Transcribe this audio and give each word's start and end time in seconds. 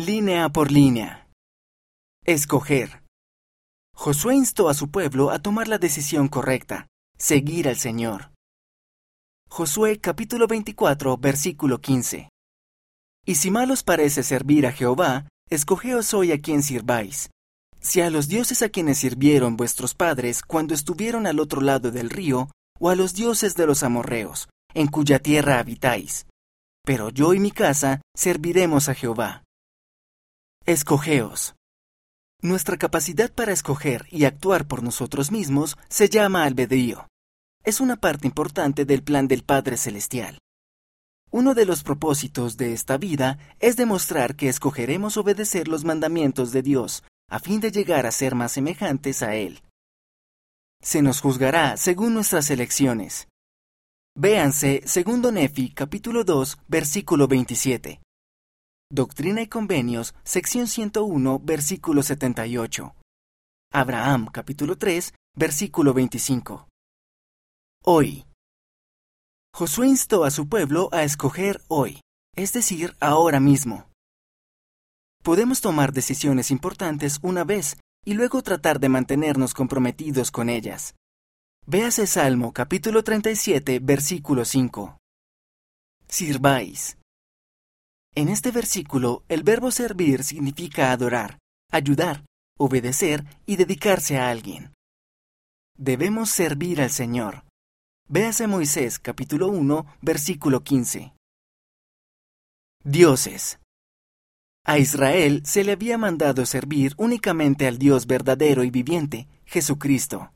Línea 0.00 0.48
por 0.48 0.70
línea. 0.70 1.26
Escoger. 2.24 3.02
Josué 3.96 4.36
instó 4.36 4.68
a 4.68 4.74
su 4.74 4.92
pueblo 4.92 5.32
a 5.32 5.40
tomar 5.40 5.66
la 5.66 5.78
decisión 5.78 6.28
correcta, 6.28 6.86
seguir 7.18 7.66
al 7.66 7.74
Señor. 7.74 8.30
Josué 9.50 9.98
capítulo 9.98 10.46
24, 10.46 11.16
versículo 11.16 11.80
15. 11.80 12.28
Y 13.26 13.34
si 13.34 13.50
mal 13.50 13.72
os 13.72 13.82
parece 13.82 14.22
servir 14.22 14.68
a 14.68 14.72
Jehová, 14.72 15.26
escogeos 15.50 16.14
hoy 16.14 16.30
a 16.30 16.40
quien 16.40 16.62
sirváis. 16.62 17.28
Si 17.80 18.00
a 18.00 18.08
los 18.08 18.28
dioses 18.28 18.62
a 18.62 18.68
quienes 18.68 18.98
sirvieron 18.98 19.56
vuestros 19.56 19.94
padres 19.94 20.42
cuando 20.42 20.74
estuvieron 20.74 21.26
al 21.26 21.40
otro 21.40 21.60
lado 21.60 21.90
del 21.90 22.10
río, 22.10 22.50
o 22.78 22.90
a 22.90 22.94
los 22.94 23.14
dioses 23.14 23.56
de 23.56 23.66
los 23.66 23.82
amorreos, 23.82 24.48
en 24.74 24.86
cuya 24.86 25.18
tierra 25.18 25.58
habitáis. 25.58 26.28
Pero 26.84 27.10
yo 27.10 27.34
y 27.34 27.40
mi 27.40 27.50
casa 27.50 28.00
serviremos 28.14 28.88
a 28.88 28.94
Jehová. 28.94 29.42
Escogeos. 30.68 31.54
Nuestra 32.42 32.76
capacidad 32.76 33.32
para 33.32 33.52
escoger 33.52 34.04
y 34.10 34.26
actuar 34.26 34.68
por 34.68 34.82
nosotros 34.82 35.32
mismos 35.32 35.78
se 35.88 36.10
llama 36.10 36.44
albedrío. 36.44 37.08
Es 37.64 37.80
una 37.80 37.96
parte 37.96 38.26
importante 38.26 38.84
del 38.84 39.02
plan 39.02 39.28
del 39.28 39.44
Padre 39.44 39.78
Celestial. 39.78 40.36
Uno 41.30 41.54
de 41.54 41.64
los 41.64 41.84
propósitos 41.84 42.58
de 42.58 42.74
esta 42.74 42.98
vida 42.98 43.38
es 43.60 43.76
demostrar 43.76 44.36
que 44.36 44.50
escogeremos 44.50 45.16
obedecer 45.16 45.68
los 45.68 45.84
mandamientos 45.84 46.52
de 46.52 46.60
Dios 46.60 47.02
a 47.30 47.38
fin 47.38 47.60
de 47.60 47.72
llegar 47.72 48.04
a 48.04 48.12
ser 48.12 48.34
más 48.34 48.52
semejantes 48.52 49.22
a 49.22 49.36
Él. 49.36 49.62
Se 50.82 51.00
nos 51.00 51.22
juzgará 51.22 51.78
según 51.78 52.12
nuestras 52.12 52.50
elecciones. 52.50 53.26
Véanse 54.14 54.82
segundo 54.84 55.32
Nefi 55.32 55.70
capítulo 55.70 56.24
2 56.24 56.58
versículo 56.68 57.26
27. 57.26 58.02
Doctrina 58.90 59.42
y 59.42 59.48
Convenios, 59.48 60.14
sección 60.24 60.66
101, 60.66 61.40
versículo 61.40 62.02
78. 62.02 62.94
Abraham 63.70 64.28
capítulo 64.32 64.78
3, 64.78 65.12
versículo 65.36 65.92
25. 65.92 66.66
Hoy. 67.84 68.24
Josué 69.54 69.88
instó 69.88 70.24
a 70.24 70.30
su 70.30 70.48
pueblo 70.48 70.88
a 70.90 71.02
escoger 71.02 71.60
hoy, 71.68 72.00
es 72.34 72.54
decir, 72.54 72.96
ahora 72.98 73.40
mismo. 73.40 73.90
Podemos 75.22 75.60
tomar 75.60 75.92
decisiones 75.92 76.50
importantes 76.50 77.18
una 77.20 77.44
vez 77.44 77.76
y 78.06 78.14
luego 78.14 78.40
tratar 78.40 78.80
de 78.80 78.88
mantenernos 78.88 79.52
comprometidos 79.52 80.30
con 80.30 80.48
ellas. 80.48 80.94
Véase 81.66 82.06
Salmo 82.06 82.54
capítulo 82.54 83.04
37, 83.04 83.80
versículo 83.80 84.46
5. 84.46 84.96
Sirváis. 86.08 86.97
En 88.18 88.28
este 88.28 88.50
versículo, 88.50 89.22
el 89.28 89.44
verbo 89.44 89.70
servir 89.70 90.24
significa 90.24 90.90
adorar, 90.90 91.38
ayudar, 91.70 92.24
obedecer 92.58 93.24
y 93.46 93.54
dedicarse 93.54 94.18
a 94.18 94.28
alguien. 94.28 94.74
Debemos 95.76 96.28
servir 96.28 96.80
al 96.80 96.90
Señor. 96.90 97.44
Véase 98.08 98.48
Moisés 98.48 98.98
capítulo 98.98 99.46
1, 99.46 99.86
versículo 100.02 100.64
15. 100.64 101.12
Dioses. 102.82 103.60
A 104.66 104.78
Israel 104.78 105.42
se 105.44 105.62
le 105.62 105.70
había 105.70 105.96
mandado 105.96 106.44
servir 106.44 106.94
únicamente 106.96 107.68
al 107.68 107.78
Dios 107.78 108.08
verdadero 108.08 108.64
y 108.64 108.70
viviente, 108.72 109.28
Jesucristo. 109.46 110.32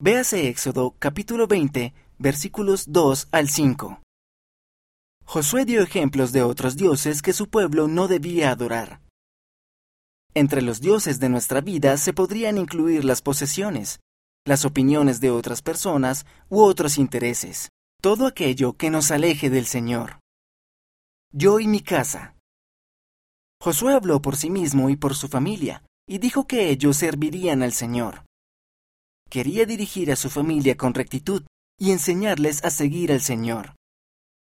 Véase 0.00 0.48
Éxodo 0.48 0.94
capítulo 0.96 1.48
20, 1.48 1.92
versículos 2.20 2.84
2 2.92 3.26
al 3.32 3.48
5. 3.48 4.00
Josué 5.32 5.64
dio 5.64 5.80
ejemplos 5.80 6.32
de 6.32 6.42
otros 6.42 6.76
dioses 6.76 7.22
que 7.22 7.32
su 7.32 7.48
pueblo 7.48 7.86
no 7.86 8.08
debía 8.08 8.50
adorar. 8.50 9.00
Entre 10.34 10.60
los 10.60 10.80
dioses 10.80 11.20
de 11.20 11.28
nuestra 11.28 11.60
vida 11.60 11.96
se 11.98 12.12
podrían 12.12 12.58
incluir 12.58 13.04
las 13.04 13.22
posesiones, 13.22 14.00
las 14.44 14.64
opiniones 14.64 15.20
de 15.20 15.30
otras 15.30 15.62
personas 15.62 16.26
u 16.48 16.60
otros 16.62 16.98
intereses, 16.98 17.68
todo 18.02 18.26
aquello 18.26 18.72
que 18.72 18.90
nos 18.90 19.12
aleje 19.12 19.50
del 19.50 19.66
Señor. 19.66 20.18
Yo 21.32 21.60
y 21.60 21.68
mi 21.68 21.78
casa. 21.78 22.34
Josué 23.62 23.94
habló 23.94 24.20
por 24.20 24.36
sí 24.36 24.50
mismo 24.50 24.90
y 24.90 24.96
por 24.96 25.14
su 25.14 25.28
familia, 25.28 25.84
y 26.08 26.18
dijo 26.18 26.48
que 26.48 26.70
ellos 26.70 26.96
servirían 26.96 27.62
al 27.62 27.72
Señor 27.72 28.24
quería 29.30 29.64
dirigir 29.64 30.10
a 30.10 30.16
su 30.16 30.28
familia 30.28 30.76
con 30.76 30.92
rectitud 30.92 31.44
y 31.78 31.92
enseñarles 31.92 32.64
a 32.64 32.70
seguir 32.70 33.12
al 33.12 33.20
Señor. 33.20 33.76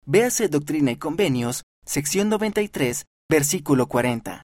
Véase 0.09 0.47
Doctrina 0.49 0.93
y 0.93 0.97
Convenios, 0.99 1.65
sección 1.85 2.29
93, 2.29 3.07
versículo 3.29 3.89
40. 3.89 4.35